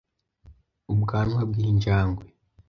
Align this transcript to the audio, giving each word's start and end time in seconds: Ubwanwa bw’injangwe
Ubwanwa 0.93 1.41
bw’injangwe 1.49 2.23